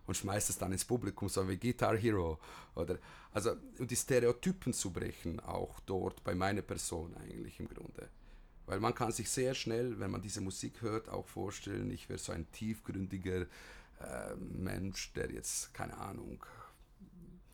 [0.07, 2.39] und schmeißt es dann ins Publikum, so wie Guitar Hero.
[2.75, 2.97] Oder,
[3.31, 8.09] also um die Stereotypen zu brechen, auch dort bei meiner Person eigentlich im Grunde.
[8.65, 12.19] Weil man kann sich sehr schnell, wenn man diese Musik hört, auch vorstellen, ich wäre
[12.19, 16.43] so ein tiefgründiger äh, Mensch, der jetzt, keine Ahnung,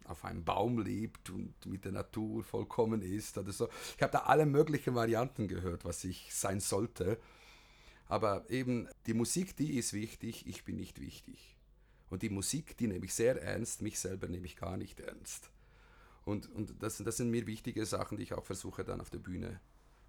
[0.05, 3.69] auf einem Baum lebt und mit der Natur vollkommen ist oder so.
[3.95, 7.17] Ich habe da alle möglichen Varianten gehört, was ich sein sollte.
[8.07, 11.55] Aber eben die Musik, die ist wichtig, ich bin nicht wichtig.
[12.09, 15.49] Und die Musik, die nehme ich sehr ernst, mich selber nehme ich gar nicht ernst.
[16.25, 19.19] Und, und das, das sind mir wichtige Sachen, die ich auch versuche dann auf der
[19.19, 19.61] Bühne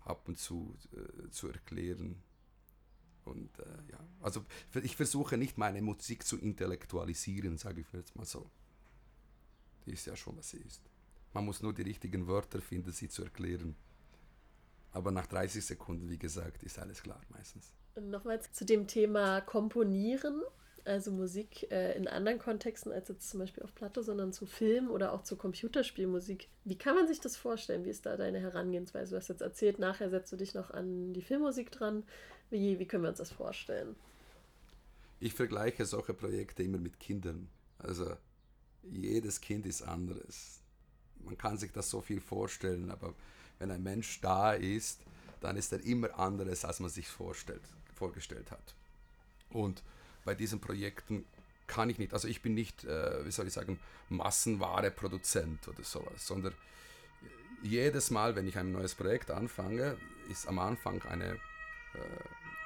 [0.05, 2.23] ab und zu äh, zu erklären.
[3.25, 4.45] Und äh, ja, also
[4.83, 8.51] ich versuche nicht meine Musik zu intellektualisieren, sage ich jetzt mal so.
[9.87, 10.83] Die ist ja schon, was sie ist.
[11.33, 13.77] Man muss nur die richtigen Wörter finden, sie zu erklären.
[14.91, 17.73] Aber nach 30 Sekunden, wie gesagt, ist alles klar meistens.
[17.95, 20.43] Nochmal zu dem Thema Komponieren
[20.85, 24.91] also Musik äh, in anderen Kontexten als jetzt zum Beispiel auf Platte, sondern zu Film
[24.91, 26.49] oder auch zu Computerspielmusik.
[26.65, 27.85] Wie kann man sich das vorstellen?
[27.85, 29.13] Wie ist da deine Herangehensweise?
[29.13, 32.03] Du hast jetzt erzählt, nachher setzt du dich noch an die Filmmusik dran.
[32.51, 33.95] Wie, wie können wir uns das vorstellen?
[35.21, 37.49] Ich vergleiche solche Projekte immer mit Kindern.
[37.79, 38.17] Also
[38.91, 40.61] jedes Kind ist anderes.
[41.25, 43.15] Man kann sich das so viel vorstellen, aber
[43.59, 45.01] wenn ein Mensch da ist,
[45.41, 47.63] dann ist er immer anderes, als man sich vorstellt,
[47.95, 48.75] vorgestellt hat.
[49.51, 49.83] Und
[50.25, 51.25] bei diesen Projekten
[51.67, 56.27] kann ich nicht, also ich bin nicht, äh, wie soll ich sagen, Massenware-Produzent oder sowas,
[56.27, 56.55] sondern
[57.63, 59.97] jedes Mal, wenn ich ein neues Projekt anfange,
[60.29, 61.39] ist am Anfang eine äh,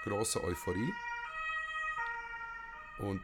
[0.04, 0.92] große Euphorie.
[2.98, 3.20] Und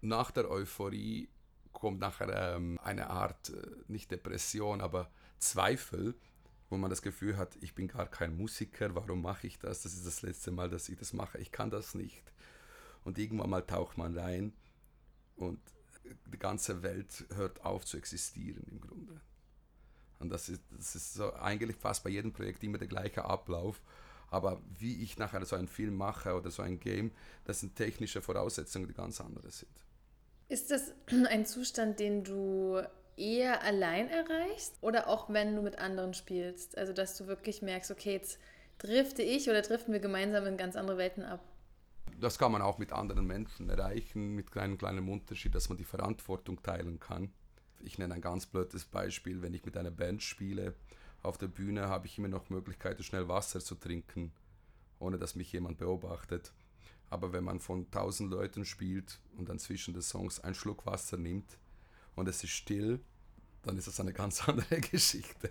[0.00, 1.28] nach der Euphorie
[1.72, 6.14] kommt nachher ähm, eine Art, äh, nicht Depression, aber Zweifel,
[6.68, 9.82] wo man das Gefühl hat, ich bin gar kein Musiker, warum mache ich das?
[9.82, 12.22] Das ist das letzte Mal, dass ich das mache, ich kann das nicht
[13.04, 14.52] und irgendwann mal taucht man rein
[15.36, 15.58] und
[16.32, 19.20] die ganze Welt hört auf zu existieren im Grunde.
[20.18, 23.80] Und das ist, das ist so eigentlich fast bei jedem Projekt immer der gleiche Ablauf.
[24.30, 27.10] Aber wie ich nachher so einen Film mache oder so ein Game,
[27.44, 29.70] das sind technische Voraussetzungen, die ganz andere sind.
[30.48, 30.92] Ist das
[31.28, 32.80] ein Zustand, den du
[33.16, 36.78] eher allein erreichst oder auch wenn du mit anderen spielst?
[36.78, 38.38] Also dass du wirklich merkst, okay, jetzt
[38.78, 41.40] drifte ich oder driften wir gemeinsam in ganz andere Welten ab?
[42.20, 45.84] Das kann man auch mit anderen Menschen erreichen, mit kleinem, kleinem Unterschied, dass man die
[45.84, 47.32] Verantwortung teilen kann.
[47.80, 50.74] Ich nenne ein ganz blödes Beispiel, wenn ich mit einer Band spiele,
[51.22, 54.32] auf der Bühne habe ich immer noch Möglichkeiten, schnell Wasser zu trinken,
[54.98, 56.52] ohne dass mich jemand beobachtet.
[57.10, 61.16] Aber wenn man von tausend Leuten spielt und dann zwischen den Songs einen Schluck Wasser
[61.16, 61.58] nimmt
[62.14, 63.00] und es ist still,
[63.62, 65.50] dann ist das eine ganz andere Geschichte.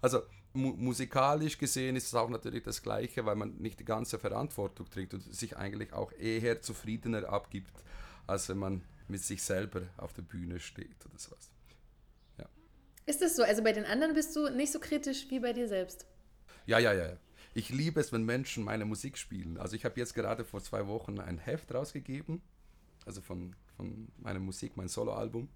[0.00, 0.22] also
[0.54, 4.88] mu musikalisch gesehen ist es auch natürlich das Gleiche, weil man nicht die ganze Verantwortung
[4.90, 7.72] trägt und sich eigentlich auch eher zufriedener abgibt,
[8.26, 11.50] als wenn man mit sich selber auf der Bühne steht oder sowas.
[12.38, 12.46] Ja.
[13.06, 13.42] Ist das so?
[13.42, 16.06] Also bei den anderen bist du nicht so kritisch wie bei dir selbst?
[16.66, 17.16] Ja, ja, ja.
[17.54, 19.58] Ich liebe es, wenn Menschen meine Musik spielen.
[19.58, 22.40] Also ich habe jetzt gerade vor zwei Wochen ein Heft rausgegeben,
[23.04, 25.48] also von, von meiner Musik, mein Soloalbum.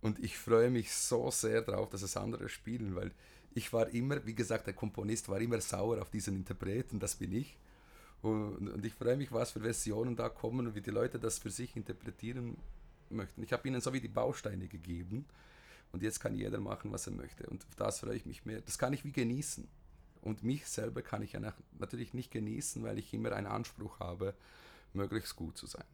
[0.00, 3.12] Und ich freue mich so sehr darauf, dass es andere spielen, weil
[3.54, 7.32] ich war immer, wie gesagt, der Komponist war immer sauer auf diesen Interpreten, das bin
[7.32, 7.56] ich.
[8.22, 11.38] Und, und ich freue mich, was für Versionen da kommen und wie die Leute das
[11.38, 12.56] für sich interpretieren
[13.10, 13.42] möchten.
[13.42, 15.24] Ich habe ihnen so wie die Bausteine gegeben
[15.92, 17.46] und jetzt kann jeder machen, was er möchte.
[17.46, 18.60] Und auf das freue ich mich mehr.
[18.60, 19.66] Das kann ich wie genießen.
[20.22, 21.40] Und mich selber kann ich ja
[21.78, 24.34] natürlich nicht genießen, weil ich immer einen Anspruch habe,
[24.92, 25.84] möglichst gut zu sein.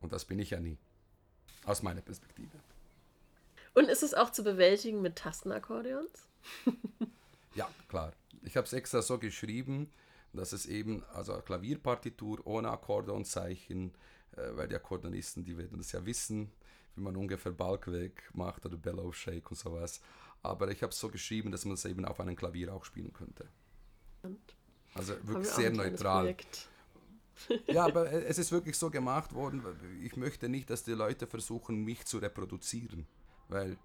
[0.00, 0.78] Und das bin ich ja nie.
[1.64, 2.50] Aus meiner Perspektive.
[3.74, 6.28] Und ist es auch zu bewältigen mit Tastenakkordeons?
[7.54, 8.12] ja, klar.
[8.42, 9.90] Ich habe es extra so geschrieben,
[10.32, 13.92] dass es eben, also Klavierpartitur ohne Akkordeonzeichen,
[14.36, 16.52] äh, weil die Akkordeonisten, die werden das ja wissen,
[16.94, 20.00] wie man ungefähr Balkweg macht oder Bellow Shake und sowas.
[20.42, 23.12] Aber ich habe es so geschrieben, dass man es eben auf einem Klavier auch spielen
[23.12, 23.48] könnte.
[24.94, 26.36] Also wirklich sehr neutral.
[27.66, 29.64] ja, aber es ist wirklich so gemacht worden.
[30.02, 33.06] Ich möchte nicht, dass die Leute versuchen, mich zu reproduzieren
[33.48, 33.76] weil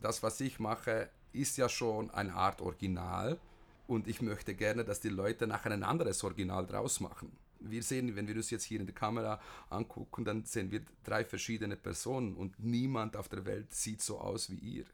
[0.00, 3.38] das, was ich mache, ist ja schon eine Art Original
[3.86, 7.32] und ich möchte gerne, dass die Leute nachher ein anderes Original draus machen.
[7.60, 11.24] Wir sehen, wenn wir uns jetzt hier in der Kamera angucken, dann sehen wir drei
[11.24, 14.84] verschiedene Personen und niemand auf der Welt sieht so aus wie ihr.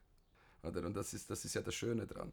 [0.62, 2.32] Und das ist, das ist ja das Schöne dran.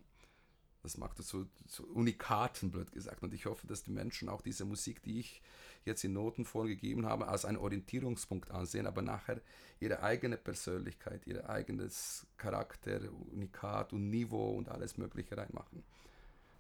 [0.84, 3.22] Das macht es so, so Unikaten, blöd gesagt.
[3.22, 5.42] Und ich hoffe, dass die Menschen auch diese Musik, die ich
[5.86, 9.42] jetzt in Notenform gegeben habe, als einen Orientierungspunkt ansehen, aber nachher
[9.80, 13.00] ihre eigene Persönlichkeit, ihr eigenes Charakter,
[13.32, 15.84] Unikat und Niveau und alles Mögliche reinmachen.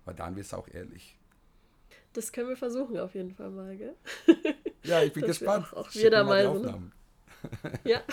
[0.05, 1.17] Weil dann wird es auch ehrlich.
[2.13, 3.95] Das können wir versuchen auf jeden Fall mal, gell?
[4.83, 5.73] Ja, ich bin Dass wir gespannt.
[5.73, 6.81] Auch, auch Schick wir da mal mal so.
[7.83, 8.03] Ja.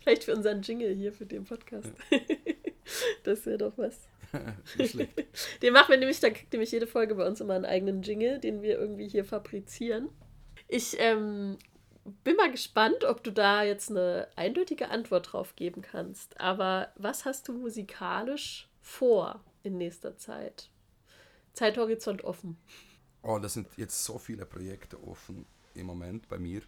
[0.00, 1.90] Vielleicht für unseren Jingle hier, für den Podcast.
[3.24, 3.98] das wäre doch was.
[5.62, 8.38] Den machen wir nämlich, da kriegt nämlich jede Folge bei uns immer einen eigenen Jingle,
[8.38, 10.08] den wir irgendwie hier fabrizieren.
[10.68, 11.58] Ich ähm,
[12.24, 16.40] bin mal gespannt, ob du da jetzt eine eindeutige Antwort drauf geben kannst.
[16.40, 20.70] Aber was hast du musikalisch vor in nächster Zeit?
[21.52, 22.56] Zeithorizont offen.
[23.22, 26.62] Oh, das sind jetzt so viele Projekte offen im Moment bei mir.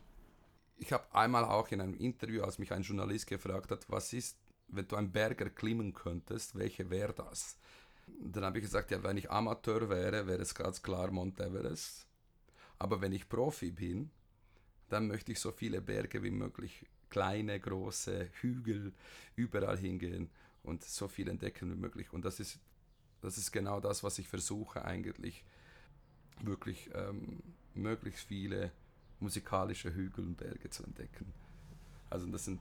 [0.77, 4.37] Ich habe einmal auch in einem Interview, als mich ein Journalist gefragt hat, was ist,
[4.77, 7.57] wenn du einen Berg erklimmen könntest, welche wäre das?
[8.07, 12.07] Dann habe ich gesagt, ja, wenn ich Amateur wäre, wäre es ganz klar Mount Everest.
[12.79, 14.11] Aber wenn ich Profi bin,
[14.89, 18.93] dann möchte ich so viele Berge wie möglich, kleine, große, Hügel,
[19.37, 20.31] überall hingehen
[20.63, 22.13] und so viel entdecken wie möglich.
[22.13, 22.59] Und das ist,
[23.21, 25.45] das ist genau das, was ich versuche eigentlich
[26.41, 27.43] wirklich ähm,
[27.75, 28.73] möglichst viele
[29.21, 31.33] musikalische Hügel und Berge zu entdecken.
[32.11, 32.61] Also das sind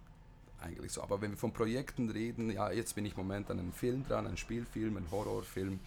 [0.61, 1.01] eigentlich so.
[1.01, 4.05] Aber wenn wir von Projekten reden, ja, jetzt bin ich im Moment an einem Film
[4.07, 5.79] dran, ein Spielfilm, ein Horrorfilm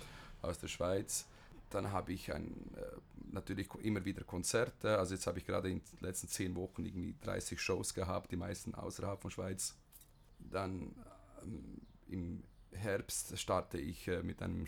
[0.42, 1.26] aus der Schweiz.
[1.70, 2.82] Dann habe ich ein, äh,
[3.32, 4.98] natürlich immer wieder Konzerte.
[4.98, 8.36] Also jetzt habe ich gerade in den letzten zehn Wochen irgendwie 30 Shows gehabt, die
[8.36, 9.74] meisten außerhalb von Schweiz.
[10.38, 10.94] Dann
[11.42, 14.66] ähm, im Herbst starte ich äh, mit einem äh,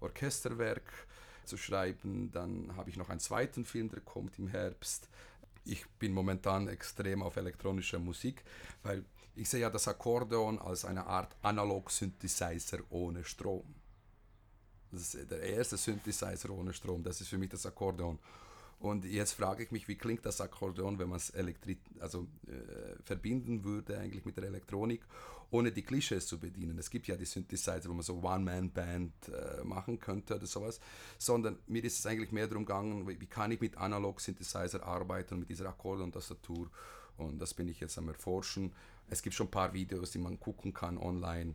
[0.00, 1.06] Orchesterwerk
[1.44, 2.32] zu schreiben.
[2.32, 5.08] Dann habe ich noch einen zweiten Film, der kommt im Herbst.
[5.64, 8.44] Ich bin momentan extrem auf elektronische Musik,
[8.82, 13.64] weil ich sehe ja das Akkordeon als eine Art Analog-Synthesizer ohne Strom.
[14.92, 18.18] Das ist der erste Synthesizer ohne Strom, das ist für mich das Akkordeon.
[18.78, 21.32] Und jetzt frage ich mich, wie klingt das Akkordeon, wenn man es
[22.00, 25.00] also, äh, verbinden würde eigentlich mit der Elektronik,
[25.50, 26.78] ohne die Klischees zu bedienen.
[26.78, 30.80] Es gibt ja die Synthesizer, wo man so One-Man-Band äh, machen könnte oder sowas,
[31.18, 35.38] sondern mir ist es eigentlich mehr darum gegangen, wie, wie kann ich mit Analog-Synthesizer arbeiten,
[35.38, 36.70] mit dieser Akkordeon-Tastatur.
[37.16, 38.72] Und das bin ich jetzt am Erforschen.
[39.08, 41.54] Es gibt schon ein paar Videos, die man gucken kann online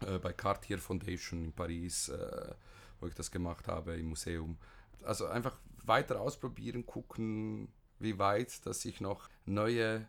[0.00, 2.54] äh, bei Cartier Foundation in Paris, äh,
[3.00, 4.56] wo ich das gemacht habe im Museum.
[5.02, 10.06] Also einfach weiter ausprobieren, gucken, wie weit, dass ich noch neue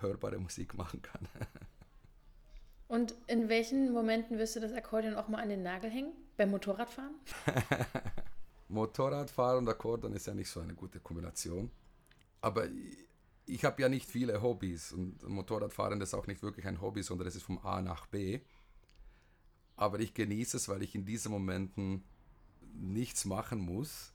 [0.00, 1.28] hörbare Musik machen kann.
[2.90, 6.12] Und in welchen Momenten wirst du das Akkordeon auch mal an den Nagel hängen?
[6.36, 7.14] Beim Motorradfahren?
[8.68, 11.70] Motorradfahren und Akkordeon ist ja nicht so eine gute Kombination.
[12.40, 12.66] Aber
[13.46, 17.28] ich, habe ja nicht viele Hobbys und Motorradfahren ist auch nicht wirklich ein Hobby, sondern
[17.28, 18.40] es ist vom A nach B.
[19.76, 22.02] Aber ich genieße es, weil ich in diesen Momenten
[22.72, 24.12] nichts machen muss,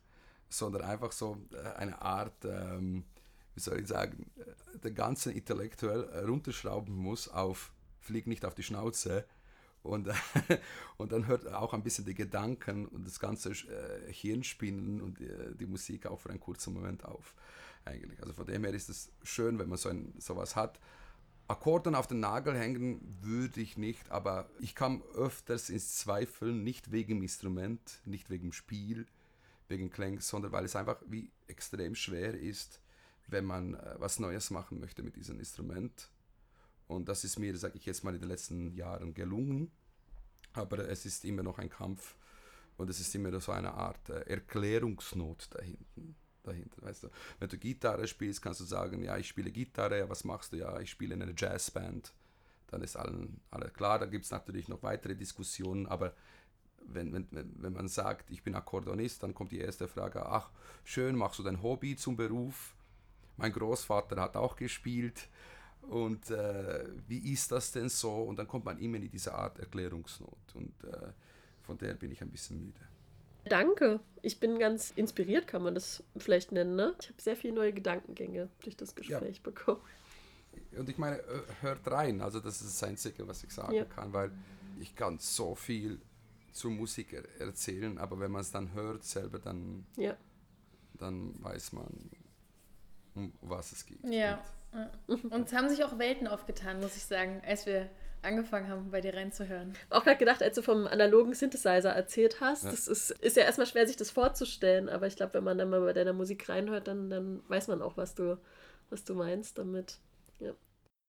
[0.50, 3.06] sondern einfach so äh, eine Art, ähm,
[3.54, 7.72] wie soll ich sagen, äh, den ganzen intellektuell runterschrauben muss auf
[8.06, 9.26] flieg nicht auf die Schnauze
[9.86, 10.10] und,
[10.98, 15.30] und dann hört auch ein bisschen die Gedanken und das ganze äh, Hirnspinnen und die,
[15.60, 17.36] die, Musik auch für einen kurzen Moment auf.
[17.86, 18.20] Eigentlich.
[18.20, 20.80] Also von dem her ist es schön, wenn man so ein, sowas hat.
[21.48, 26.92] Akkorden auf den Nagel hängen würde ich nicht, aber ich kam öfters ins Zweifeln, nicht
[26.92, 29.06] wegen dem Instrument, nicht wegen dem Spiel,
[29.68, 32.82] wegen Klang, sondern weil es einfach wie extrem schwer ist,
[33.28, 36.10] wenn man äh, was Neues machen möchte mit diesem Instrument.
[36.88, 39.72] Und das ist mir, sage ich jetzt mal, in den letzten Jahren gelungen.
[40.54, 42.16] Aber es ist immer noch ein Kampf
[42.78, 46.16] und es ist immer so eine Art äh, Erklärungsnot dahinten.
[46.44, 47.10] dahinter weißt du?
[47.40, 50.58] Wenn du Gitarre spielst, kannst du sagen, ja, ich spiele Gitarre, was machst du?
[50.58, 52.14] Ja, ich spiele in einer Jazzband.
[52.68, 56.14] Dann ist allen, alle klar, da gibt es natürlich noch weitere Diskussionen, aber
[56.88, 60.52] wenn, wenn, wenn man sagt, ich bin Akkordeonist, dann kommt die erste Frage, ach,
[60.84, 62.76] schön, machst du dein Hobby zum Beruf?
[63.38, 65.28] Mein Großvater hat auch gespielt
[65.90, 68.12] und äh, wie ist das denn so?
[68.12, 71.12] Und dann kommt man immer in diese Art Erklärungsnot und äh,
[71.62, 72.80] von der bin ich ein bisschen müde.
[73.46, 74.00] Danke.
[74.22, 76.76] Ich bin ganz inspiriert, kann man das vielleicht nennen.
[76.76, 76.96] Ne?
[77.00, 79.44] Ich habe sehr viele neue Gedankengänge durch das Gespräch ja.
[79.44, 79.82] bekommen.
[80.78, 82.22] Und ich meine, äh, hört rein.
[82.22, 83.86] Also das ist das Einzige, was ich sagen ja.
[83.86, 84.32] kann, weil
[84.80, 86.02] ich kann so viel
[86.52, 90.16] zur Musik er erzählen, aber wenn man es dann hört selber, dann, ja.
[90.94, 92.10] dann weiß man,
[93.14, 94.04] um was es geht.
[94.06, 94.44] Ja.
[95.08, 97.90] Und es haben sich auch Welten aufgetan, muss ich sagen, als wir
[98.26, 99.74] angefangen haben, bei dir reinzuhören.
[99.90, 102.72] Auch gerade gedacht, als du vom analogen Synthesizer erzählt hast, ja.
[102.72, 105.70] das ist, ist ja erstmal schwer, sich das vorzustellen, aber ich glaube, wenn man dann
[105.70, 108.38] mal bei deiner Musik reinhört, dann, dann weiß man auch, was du,
[108.90, 110.00] was du meinst damit.
[110.40, 110.54] Ja.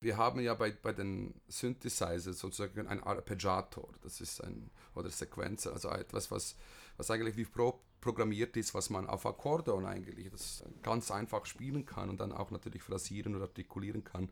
[0.00, 5.72] Wir haben ja bei, bei den Synthesizers sozusagen ein Arpeggiator, das ist ein, oder Sequenzer,
[5.72, 6.56] also etwas, was,
[6.96, 11.84] was eigentlich wie pro, programmiert ist, was man auf Akkordeon eigentlich das ganz einfach spielen
[11.84, 14.30] kann und dann auch natürlich phrasieren und artikulieren kann.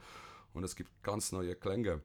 [0.53, 2.01] Und es gibt ganz neue Klänge.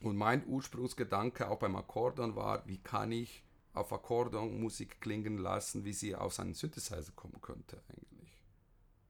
[0.00, 5.84] Und mein Ursprungsgedanke auch beim Akkordeon war, wie kann ich auf Akkordeon Musik klingen lassen,
[5.84, 8.44] wie sie aus einem Synthesizer kommen könnte eigentlich.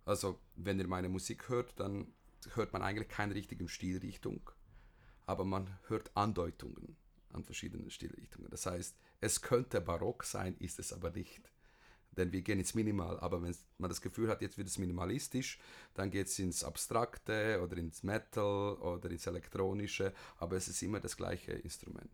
[0.05, 2.13] Also wenn ihr meine Musik hört, dann
[2.55, 4.51] hört man eigentlich keine richtige Stilrichtung,
[5.27, 6.97] aber man hört Andeutungen
[7.33, 8.51] an verschiedenen Stilrichtungen.
[8.51, 11.51] Das heißt, es könnte barock sein, ist es aber nicht.
[12.13, 15.59] Denn wir gehen ins Minimal, aber wenn man das Gefühl hat, jetzt wird es minimalistisch,
[15.95, 21.01] dann geht es ins Abstrakte oder ins Metal oder ins Elektronische, aber es ist immer
[21.01, 22.13] das gleiche Instrument.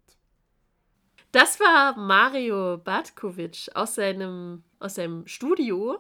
[1.33, 5.99] Das war Mario Bartkovic aus seinem, aus seinem Studio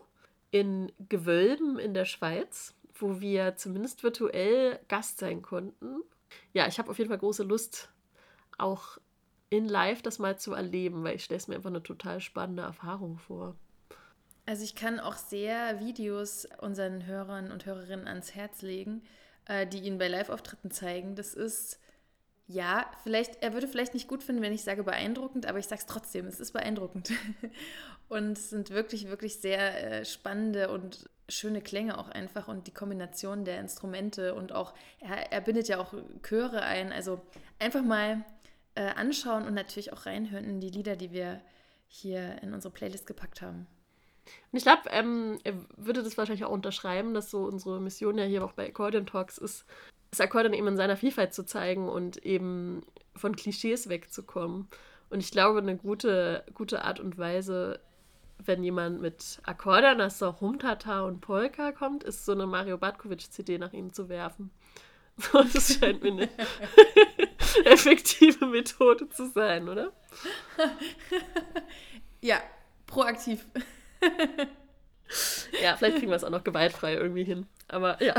[0.51, 6.03] in Gewölben in der Schweiz, wo wir zumindest virtuell Gast sein konnten.
[6.53, 7.91] Ja, ich habe auf jeden Fall große Lust,
[8.59, 8.99] auch
[9.51, 12.63] in Live das mal zu erleben, weil ich stelle es mir einfach eine total spannende
[12.63, 13.57] Erfahrung vor.
[14.47, 19.03] Also ich kann auch sehr Videos unseren Hörern und Hörerinnen ans Herz legen,
[19.47, 21.15] äh, die ihn bei Live-Auftritten zeigen.
[21.15, 21.79] Das ist
[22.47, 25.81] ja, vielleicht, er würde vielleicht nicht gut finden, wenn ich sage beeindruckend, aber ich sage
[25.81, 27.13] es trotzdem, es ist beeindruckend.
[28.09, 32.75] und es sind wirklich, wirklich sehr äh, spannende und schöne Klänge auch einfach und die
[32.75, 36.93] Kombination der Instrumente und auch, er, er bindet ja auch Chöre ein.
[36.93, 37.21] Also
[37.61, 38.25] einfach mal
[38.81, 41.43] äh, anschauen und natürlich auch reinhören in die Lieder, die wir
[41.87, 43.67] hier in unsere Playlist gepackt haben.
[44.51, 48.25] Und ich glaube, ähm, er würde das wahrscheinlich auch unterschreiben, dass so unsere Mission ja
[48.25, 49.67] hier auch bei Accordion Talks ist,
[50.11, 52.81] das Akkordeon eben in seiner Vielfalt zu zeigen und eben
[53.15, 54.67] von Klischees wegzukommen.
[55.11, 57.81] Und ich glaube, eine gute, gute Art und Weise,
[58.39, 63.75] wenn jemand mit Akkordeon der Humtata und Polka kommt, ist so eine Mario Batkovic-CD nach
[63.75, 64.51] ihm zu werfen.
[65.21, 66.29] So, das scheint mir eine
[67.65, 69.93] effektive Methode zu sein, oder?
[72.23, 72.43] Ja,
[72.87, 73.47] proaktiv.
[75.63, 77.47] ja, vielleicht kriegen wir es auch noch gewaltfrei irgendwie hin.
[77.69, 78.15] Aber ja.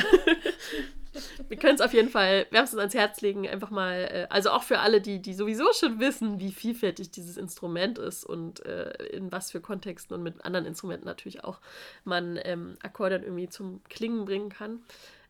[1.48, 4.64] wir können es auf jeden Fall wärmstens ans Herz legen, einfach mal, äh, also auch
[4.64, 9.32] für alle, die, die sowieso schon wissen, wie vielfältig dieses Instrument ist und äh, in
[9.32, 11.60] was für Kontexten und mit anderen Instrumenten natürlich auch
[12.04, 14.82] man ähm, Akkordeon irgendwie zum Klingen bringen kann.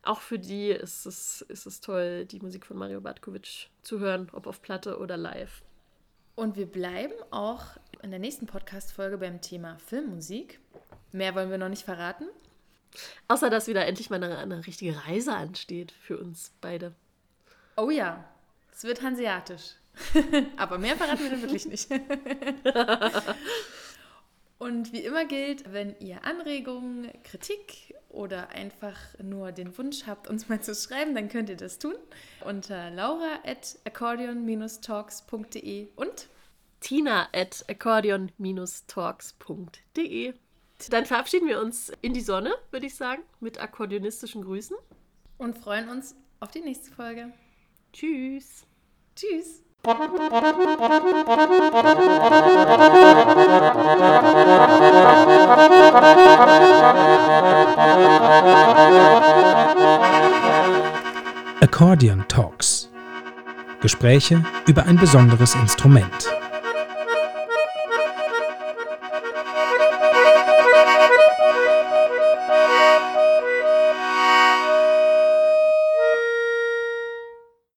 [0.02, 4.28] Auch für die ist es, ist es toll, die Musik von Mario Bartkovic zu hören,
[4.32, 5.62] ob auf Platte oder live.
[6.34, 7.62] Und wir bleiben auch
[8.02, 10.58] in der nächsten Podcast-Folge beim Thema Filmmusik.
[11.12, 12.24] Mehr wollen wir noch nicht verraten.
[13.28, 16.94] Außer, dass wieder endlich mal eine, eine richtige Reise ansteht für uns beide.
[17.76, 18.24] Oh ja,
[18.72, 19.76] es wird hanseatisch.
[20.56, 21.88] Aber mehr verraten wir dann wirklich nicht.
[24.62, 30.48] Und wie immer gilt, wenn ihr Anregungen, Kritik oder einfach nur den Wunsch habt, uns
[30.48, 31.96] mal zu schreiben, dann könnt ihr das tun
[32.44, 36.28] unter laura at accordeon-talks.de und
[36.78, 40.34] tina at accordeon-talks.de.
[40.90, 44.76] Dann verabschieden wir uns in die Sonne, würde ich sagen, mit akkordeonistischen Grüßen.
[45.38, 47.32] Und freuen uns auf die nächste Folge.
[47.92, 48.64] Tschüss.
[49.16, 49.64] Tschüss.
[61.60, 62.90] Accordion Talks.
[63.80, 66.30] Gespräche über ein besonderes Instrument.